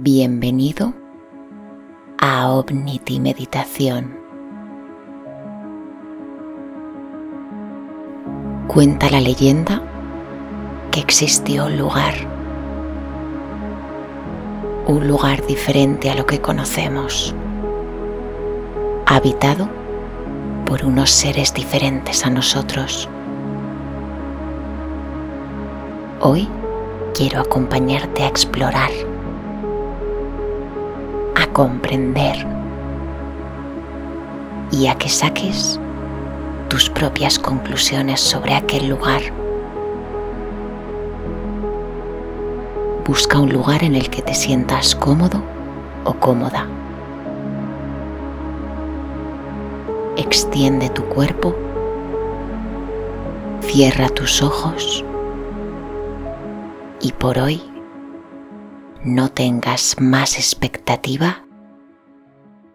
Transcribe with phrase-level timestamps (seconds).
[0.00, 0.94] Bienvenido
[2.18, 4.16] a Omniti Meditación.
[8.68, 9.82] Cuenta la leyenda
[10.92, 12.14] que existió un lugar,
[14.86, 17.34] un lugar diferente a lo que conocemos,
[19.04, 19.68] habitado
[20.64, 23.08] por unos seres diferentes a nosotros.
[26.20, 26.48] Hoy
[27.14, 28.90] quiero acompañarte a explorar
[31.58, 32.46] comprender
[34.70, 35.80] y a que saques
[36.68, 39.20] tus propias conclusiones sobre aquel lugar.
[43.04, 45.42] Busca un lugar en el que te sientas cómodo
[46.04, 46.64] o cómoda.
[50.16, 51.56] Extiende tu cuerpo,
[53.62, 55.04] cierra tus ojos
[57.00, 57.60] y por hoy
[59.02, 61.47] no tengas más expectativa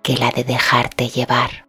[0.04, 1.66] que la de dejarte llevar.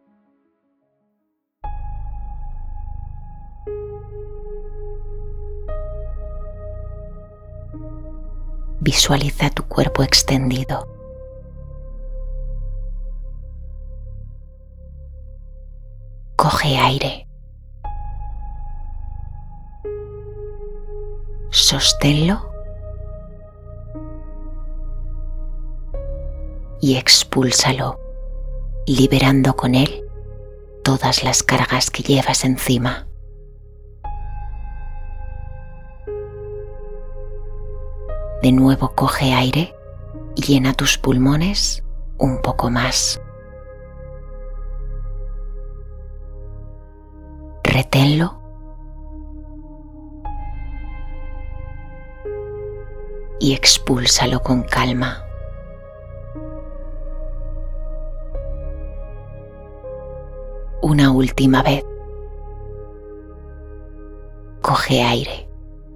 [8.81, 10.89] Visualiza tu cuerpo extendido.
[16.37, 17.29] Coge aire.
[21.51, 22.51] Sosténlo
[26.81, 28.04] y expúlsalo
[28.87, 30.05] liberando con él
[30.83, 33.07] todas las cargas que llevas encima.
[38.43, 39.75] De nuevo coge aire
[40.37, 41.83] y llena tus pulmones
[42.19, 43.21] un poco más.
[47.63, 48.39] Reténlo.
[53.41, 55.24] Y expúlsalo con calma.
[60.95, 61.85] Una última vez.
[64.63, 65.49] Coge aire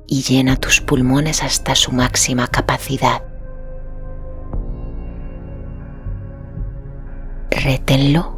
[0.09, 3.23] y llena tus pulmones hasta su máxima capacidad.
[7.53, 8.37] Rétenlo.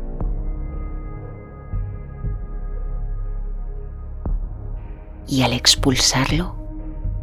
[5.26, 6.56] Y al expulsarlo,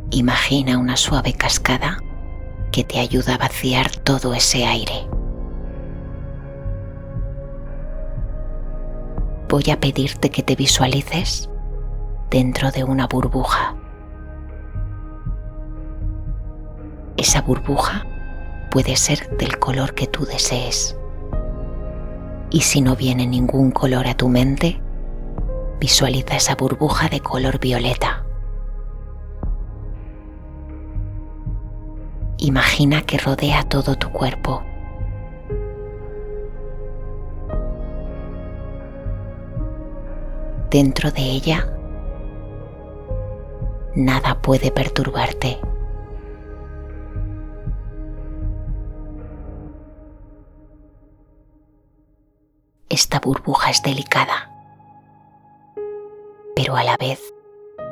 [0.10, 2.00] imagina una suave cascada
[2.72, 5.08] que te ayuda a vaciar todo ese aire.
[9.58, 11.50] Voy a pedirte que te visualices
[12.30, 13.76] dentro de una burbuja.
[17.18, 18.06] Esa burbuja
[18.70, 20.96] puede ser del color que tú desees.
[22.52, 24.80] Y si no viene ningún color a tu mente,
[25.80, 28.28] visualiza esa burbuja de color violeta.
[32.38, 34.64] Imagina que rodea todo tu cuerpo
[40.70, 41.68] dentro de ella,
[43.96, 45.60] nada puede perturbarte.
[52.90, 54.52] Esta burbuja es delicada,
[56.56, 57.22] pero a la vez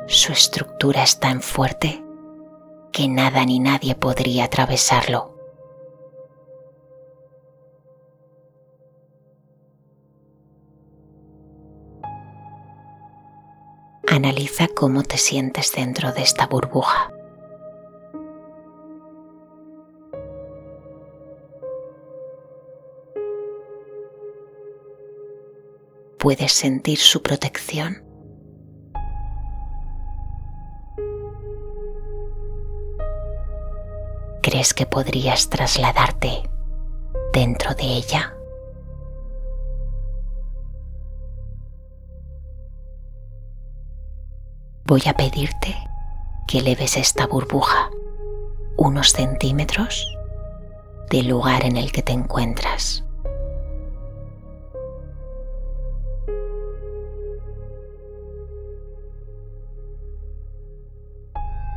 [0.06, 2.02] su estructura es tan fuerte
[2.92, 5.35] que nada ni nadie podría atravesarlo.
[14.16, 17.12] Analiza cómo te sientes dentro de esta burbuja.
[26.18, 28.02] ¿Puedes sentir su protección?
[34.42, 36.48] ¿Crees que podrías trasladarte
[37.34, 38.35] dentro de ella?
[44.86, 45.76] Voy a pedirte
[46.46, 47.90] que leves esta burbuja
[48.76, 50.16] unos centímetros
[51.10, 53.02] del lugar en el que te encuentras.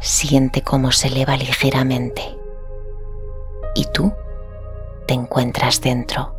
[0.02, 2.38] Siente cómo se eleva ligeramente
[3.74, 4.14] y tú
[5.08, 6.39] te encuentras dentro.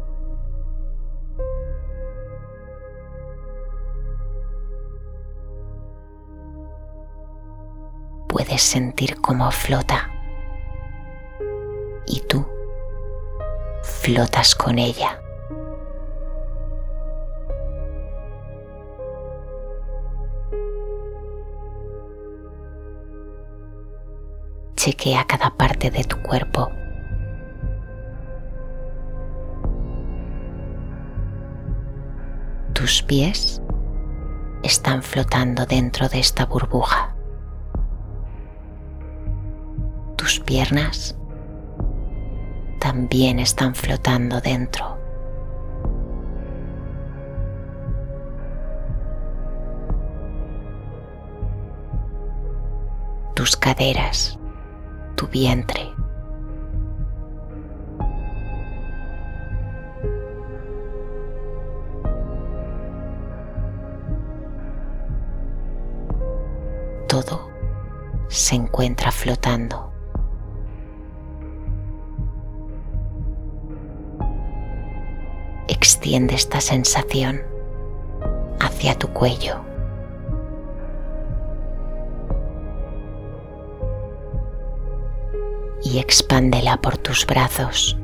[8.61, 10.11] sentir cómo flota.
[12.07, 12.47] Y tú
[13.83, 15.21] flotas con ella.
[24.77, 26.71] Chequea cada parte de tu cuerpo.
[32.73, 33.61] Tus pies
[34.62, 37.10] están flotando dentro de esta burbuja.
[40.50, 41.17] Piernas
[42.81, 44.99] también están flotando dentro.
[53.37, 54.41] Tus caderas,
[55.14, 55.88] tu vientre.
[67.06, 67.49] Todo
[68.26, 69.90] se encuentra flotando.
[76.11, 77.41] Extiende esta sensación
[78.59, 79.61] hacia tu cuello.
[85.85, 87.97] Y expándela por tus brazos.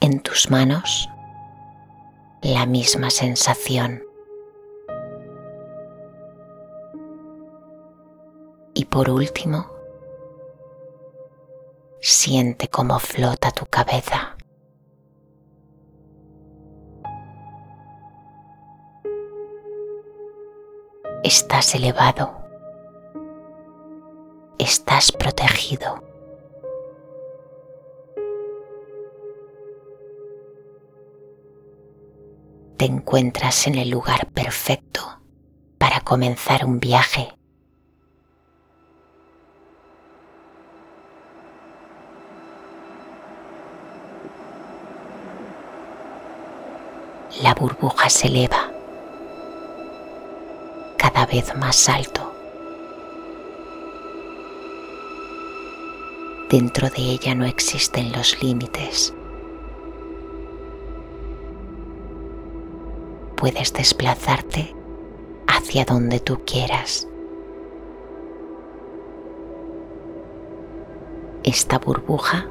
[0.00, 1.06] En tus manos,
[2.40, 4.02] la misma sensación.
[8.72, 9.77] Y por último,
[12.20, 14.36] Siente cómo flota tu cabeza.
[21.22, 22.44] Estás elevado.
[24.58, 26.02] Estás protegido.
[32.78, 35.22] Te encuentras en el lugar perfecto
[35.78, 37.37] para comenzar un viaje
[47.42, 48.72] la burbuja se eleva
[50.96, 52.32] cada vez más alto.
[56.50, 59.14] Dentro de ella no existen los límites.
[63.36, 64.74] Puedes desplazarte
[65.46, 67.06] hacia donde tú quieras.
[71.44, 72.48] Esta burbuja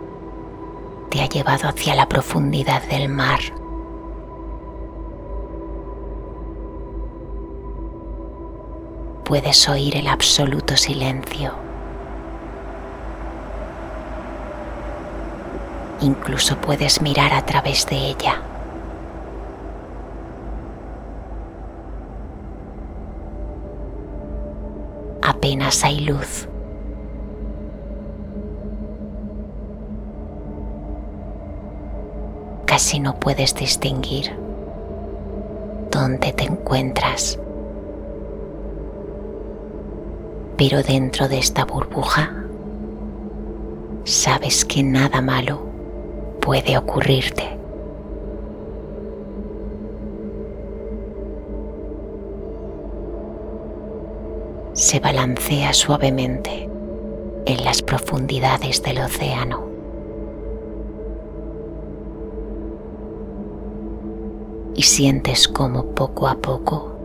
[1.10, 3.40] te ha llevado hacia la profundidad del mar.
[9.28, 11.52] Puedes oír el absoluto silencio.
[16.00, 18.42] Incluso puedes mirar a través de ella.
[25.22, 26.48] Apenas hay luz.
[32.66, 34.34] Casi no puedes distinguir
[35.92, 37.38] dónde te encuentras.
[40.58, 42.34] Pero dentro de esta burbuja
[44.06, 45.60] sabes que nada malo
[46.42, 47.44] puede ocurrirte.
[54.74, 56.68] Se balancea suavemente
[57.46, 59.68] en las profundidades del océano.
[64.74, 66.97] Y sientes como poco a poco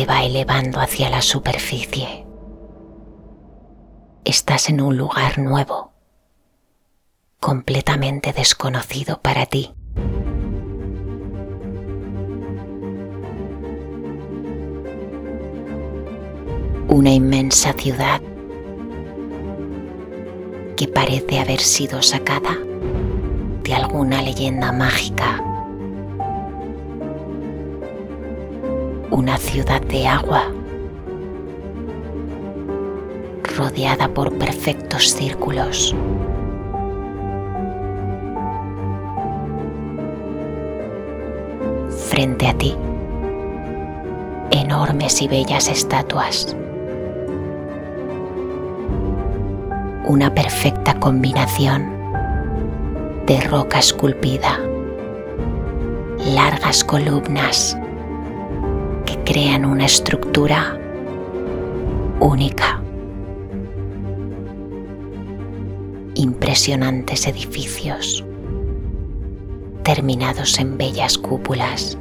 [0.00, 2.24] te va elevando hacia la superficie.
[4.24, 5.92] Estás en un lugar nuevo,
[7.38, 9.74] completamente desconocido para ti.
[16.88, 18.22] Una inmensa ciudad
[20.78, 22.56] que parece haber sido sacada
[23.64, 25.44] de alguna leyenda mágica
[29.10, 30.44] una ciudad de agua,
[33.56, 35.94] rodeada por perfectos círculos.
[42.08, 42.76] Frente a ti,
[44.52, 46.56] enormes y bellas estatuas.
[50.06, 51.90] Una perfecta combinación
[53.26, 54.60] de roca esculpida,
[56.34, 57.79] largas columnas,
[59.30, 60.76] crean una estructura
[62.18, 62.82] única.
[66.16, 68.24] Impresionantes edificios
[69.84, 71.96] terminados en bellas cúpulas.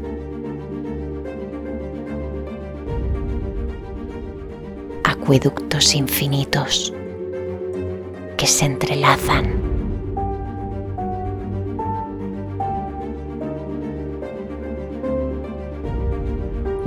[5.03, 6.91] Acueductos infinitos
[8.37, 9.68] que se entrelazan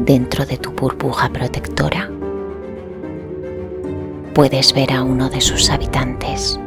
[0.04, 2.11] dentro de tu burbuja protectora,
[4.35, 6.59] puedes ver a uno de sus habitantes.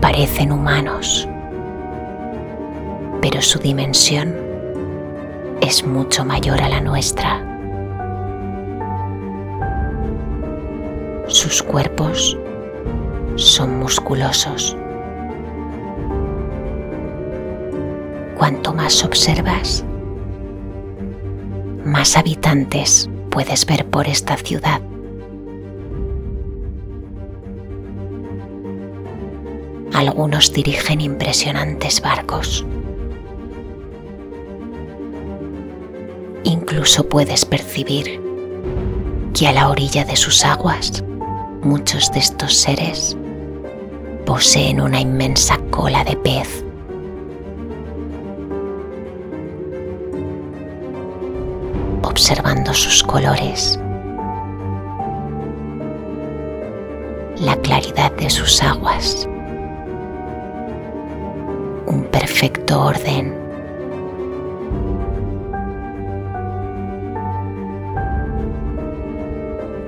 [0.00, 1.26] Parecen humanos,
[3.22, 4.34] pero su dimensión
[5.62, 7.42] es mucho mayor a la nuestra.
[11.28, 12.38] Sus cuerpos
[13.36, 14.76] son musculosos.
[18.36, 19.82] Cuanto más observas,
[21.84, 24.82] más habitantes puedes ver por esta ciudad.
[29.94, 32.66] Algunos dirigen impresionantes barcos.
[36.44, 38.20] Incluso puedes percibir
[39.32, 41.02] que a la orilla de sus aguas
[41.62, 43.16] muchos de estos seres
[44.26, 46.65] poseen una inmensa cola de pez.
[52.18, 53.78] Observando sus colores,
[57.38, 59.28] la claridad de sus aguas,
[61.86, 63.36] un perfecto orden.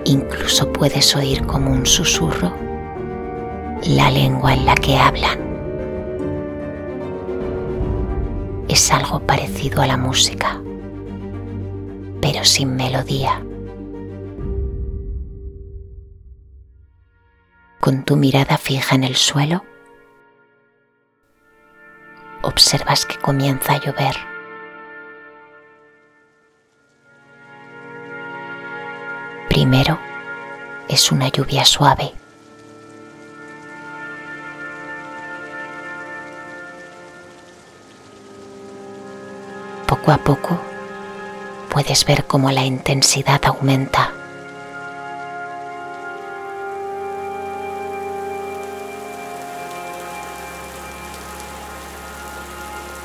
[0.04, 2.52] Incluso puedes oír como un susurro
[3.85, 5.38] la lengua en la que hablan.
[8.68, 10.61] Es algo parecido a la música,
[12.20, 13.42] pero sin melodía.
[17.80, 19.64] Con tu mirada fija en el suelo,
[22.42, 24.16] observas que comienza a llover.
[29.48, 29.98] Primero
[30.88, 32.12] es una lluvia suave.
[39.87, 40.67] Poco a poco
[41.70, 44.12] puedes ver cómo la intensidad aumenta.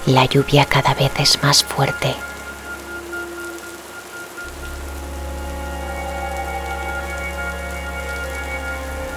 [0.05, 2.13] La lluvia cada vez es más fuerte.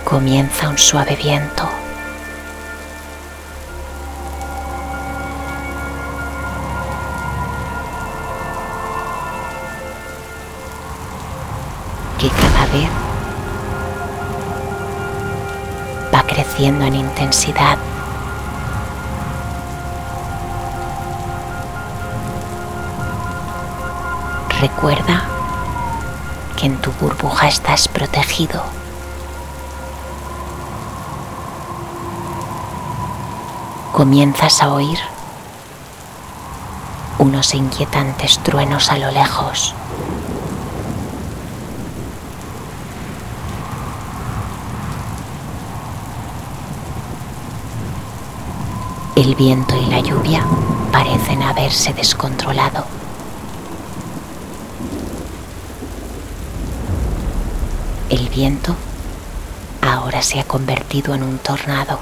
[0.06, 1.68] comienza un suave viento.
[16.64, 17.78] En intensidad.
[24.60, 25.24] Recuerda
[26.56, 28.62] que en tu burbuja estás protegido.
[33.96, 34.98] comienzas a oír
[37.18, 39.74] unos inquietantes truenos a lo lejos.
[49.16, 50.46] El viento y la lluvia
[50.92, 52.84] parecen haberse descontrolado.
[58.08, 58.76] El viento
[59.82, 61.98] ahora se ha convertido en un tornado.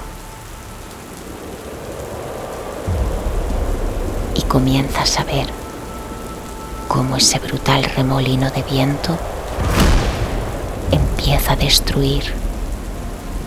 [4.55, 5.47] comienzas a ver
[6.87, 9.17] cómo ese brutal remolino de viento
[10.91, 12.33] empieza a destruir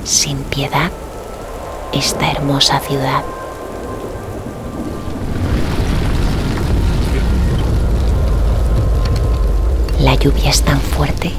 [0.05, 0.91] sin piedad
[1.95, 3.25] esta hermosa ciudad.
[10.21, 11.33] Lluvia es tan fuerte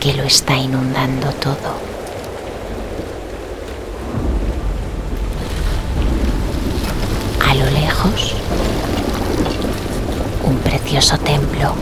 [0.00, 1.94] que lo está inundando todo.
[10.42, 11.74] un precioso templo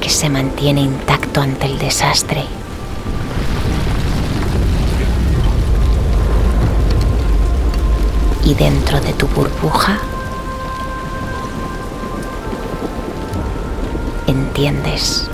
[0.00, 2.44] que se mantiene intacto ante el desastre.
[8.44, 9.98] Y dentro de tu burbuja
[14.60, 15.26] entiendes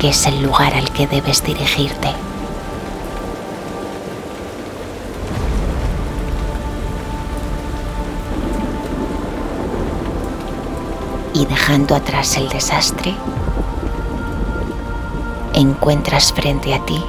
[0.00, 2.08] que es el lugar al que debes dirigirte.
[11.36, 13.12] y dejando atrás el desastre,
[15.52, 17.04] encuentras frente a ti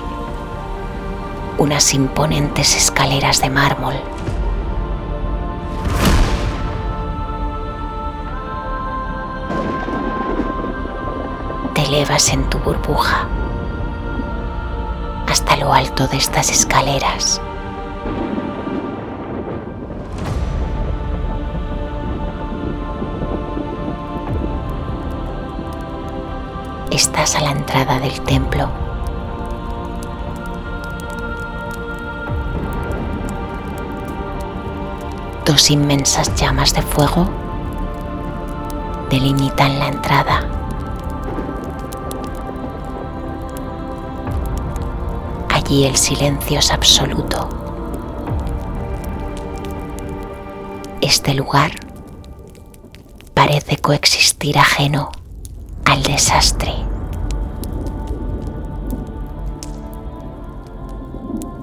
[1.60, 3.94] unas imponentes escaleras de mármol.
[11.96, 13.26] elevas en tu burbuja
[15.30, 17.42] hasta lo alto de estas escaleras.
[26.92, 28.70] Estás a la entrada del templo.
[35.46, 37.26] Dos inmensas llamas de fuego
[39.10, 40.55] delimitan la entrada.
[45.66, 47.50] Allí el silencio es absoluto.
[51.02, 51.72] Este lugar
[53.34, 55.12] parece coexistir ajeno
[55.86, 56.72] al desastre.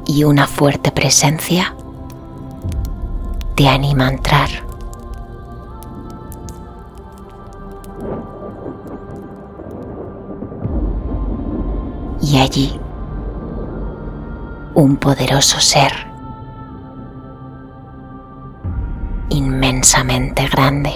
[0.08, 1.72] Y una fuerte presencia
[3.54, 4.48] te anima a entrar.
[12.20, 12.81] Y allí
[14.74, 15.92] un poderoso ser
[19.28, 20.92] inmensamente grande.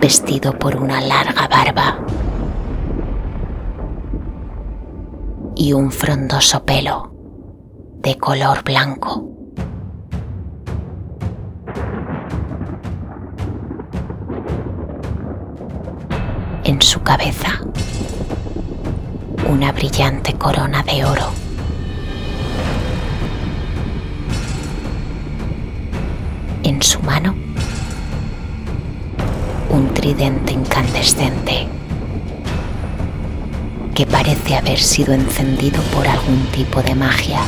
[0.00, 1.98] vestido por una larga barba
[5.56, 7.12] y un frondoso pelo
[8.02, 9.35] de color blanco.
[16.86, 17.60] Su cabeza,
[19.48, 21.32] una brillante corona de oro.
[26.62, 27.34] En su mano,
[29.70, 31.66] un tridente incandescente
[33.92, 37.40] que parece haber sido encendido por algún tipo de magia.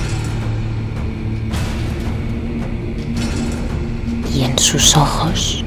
[4.34, 5.64] Y en sus ojos,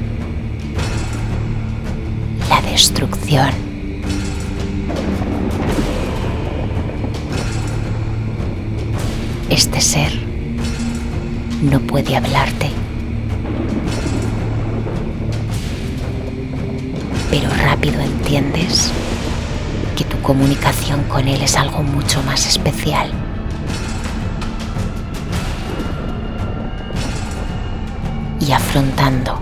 [2.50, 3.61] la destrucción.
[9.52, 10.12] Este ser
[11.62, 12.70] no puede hablarte
[17.32, 18.90] pero rápido entiendes
[19.96, 23.10] que tu comunicación con Él es algo mucho más especial.
[28.38, 29.40] Y afrontando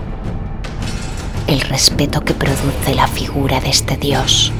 [1.47, 4.53] el respeto que produce la figura de este Dios.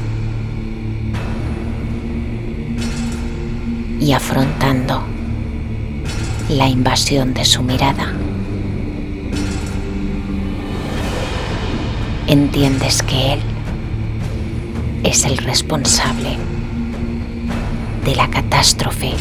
[4.02, 5.06] Y afrontando
[6.52, 8.14] la invasión de su mirada.
[12.32, 13.40] entiendes que Él
[15.04, 16.38] es el responsable
[18.06, 19.12] de la catástrofe.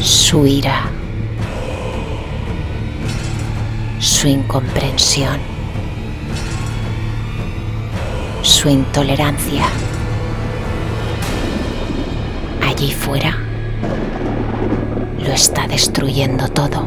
[0.00, 0.90] Su ira,
[3.98, 5.38] su incomprensión,
[8.42, 9.66] su intolerancia.
[12.80, 13.36] Allí fuera
[15.18, 16.86] lo está destruyendo todo.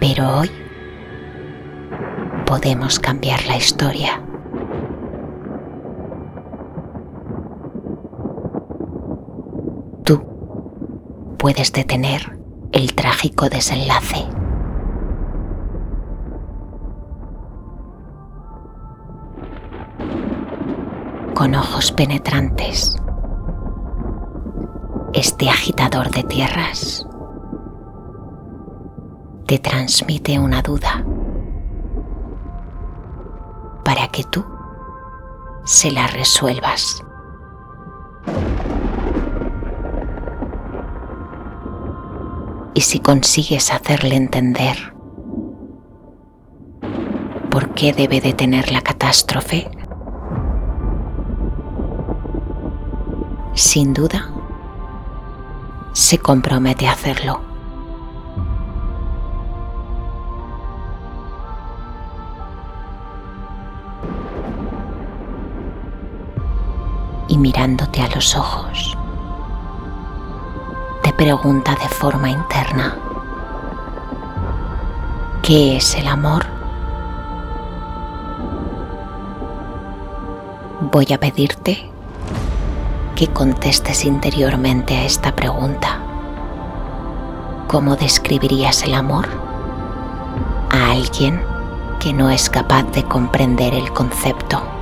[0.00, 0.50] Pero hoy
[2.44, 4.20] podemos cambiar la historia.
[10.04, 10.22] Tú
[11.38, 12.38] puedes detener
[12.72, 14.35] el trágico desenlace.
[21.46, 22.96] Con ojos penetrantes.
[25.12, 27.06] Este agitador de tierras
[29.46, 31.06] te transmite una duda
[33.84, 34.44] para que tú
[35.64, 37.04] se la resuelvas.
[42.74, 44.76] Y si consigues hacerle entender
[47.52, 49.70] por qué debe detener la catástrofe,
[53.66, 54.30] sin duda,
[55.92, 57.40] se compromete a hacerlo.
[67.26, 68.96] Y mirándote a los ojos,
[71.02, 72.96] te pregunta de forma interna,
[75.42, 76.46] ¿qué es el amor?
[80.92, 81.95] Voy a pedirte
[83.16, 85.98] que contestes interiormente a esta pregunta.
[87.66, 89.26] ¿Cómo describirías el amor
[90.70, 91.42] a alguien
[91.98, 94.75] que no es capaz de comprender el concepto?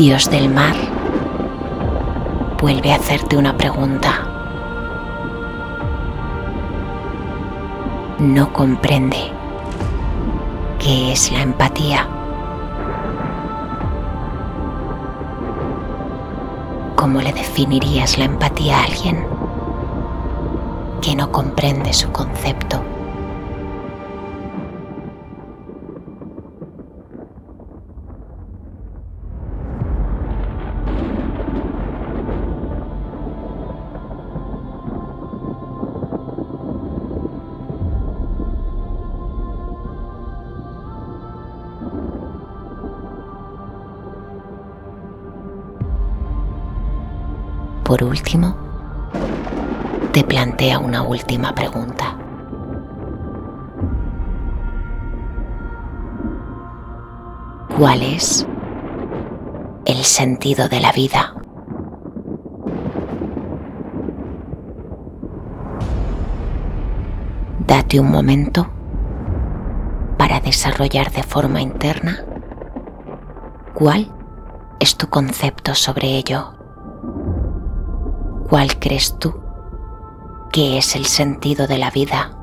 [0.00, 0.74] Dios del mar
[2.58, 4.26] vuelve a hacerte una pregunta.
[8.18, 9.18] No comprende
[10.78, 12.08] qué es la empatía.
[16.96, 19.26] ¿Cómo le definirías la empatía a alguien
[21.02, 22.79] que no comprende su concepto?
[47.90, 48.54] Por último,
[50.12, 52.16] te plantea una última pregunta.
[57.76, 58.46] ¿Cuál es
[59.86, 61.34] el sentido de la vida?
[67.66, 68.68] Date un momento
[70.16, 72.24] para desarrollar de forma interna
[73.74, 74.06] cuál
[74.78, 76.59] es tu concepto sobre ello.
[78.50, 79.32] ¿Cuál crees tú
[80.50, 82.39] que es el sentido de la vida?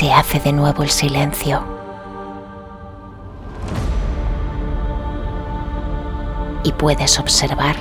[0.00, 1.62] Se hace de nuevo el silencio.
[6.62, 7.76] Y puedes observar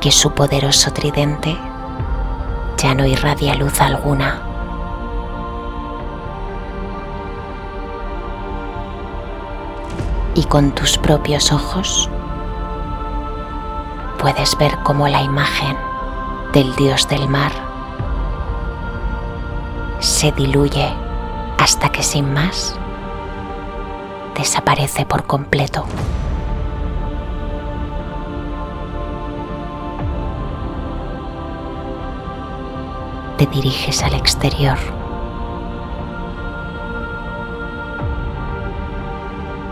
[0.00, 1.58] que su poderoso tridente
[2.76, 4.40] ya no irradia luz alguna.
[10.36, 12.08] Y con tus propios ojos
[14.20, 15.76] puedes ver cómo la imagen
[16.52, 17.71] del dios del mar
[20.22, 20.88] se diluye
[21.58, 22.78] hasta que sin más
[24.36, 25.84] desaparece por completo.
[33.36, 34.78] Te diriges al exterior.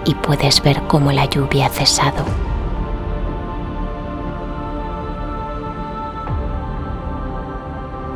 [0.04, 2.24] Y puedes ver cómo la lluvia ha cesado.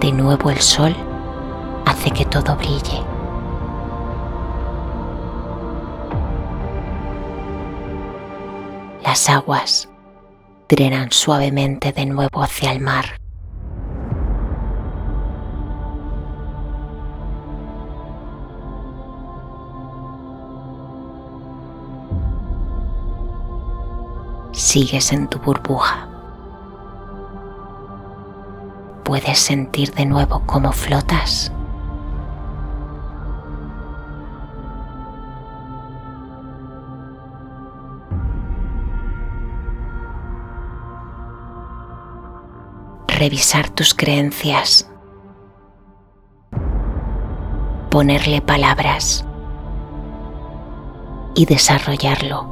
[0.01, 0.97] De nuevo el sol
[2.04, 3.02] hace que todo brille.
[9.02, 9.88] Las aguas
[10.68, 13.04] drenan suavemente de nuevo hacia el mar.
[24.52, 26.08] Sigues en tu burbuja.
[29.04, 31.52] Puedes sentir de nuevo cómo flotas.
[43.24, 44.87] Revisar tus creencias,
[47.90, 49.24] ponerle palabras.
[51.34, 52.46] Y desarrollarlo.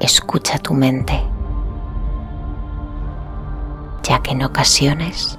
[0.00, 1.22] Escucha tu mente,
[4.02, 5.38] ya que en ocasiones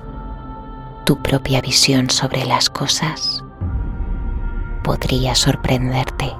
[1.05, 3.43] tu propia visión sobre las cosas
[4.83, 6.35] podría sorprenderte.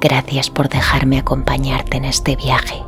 [0.00, 2.84] Gracias por dejarme acompañarte en este viaje.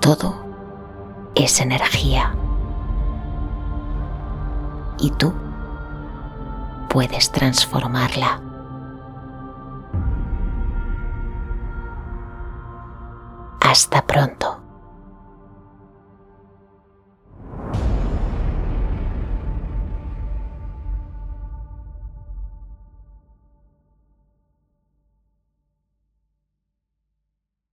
[0.00, 0.34] Todo
[1.34, 2.34] es energía.
[4.98, 5.32] Y tú
[6.90, 8.45] puedes transformarla.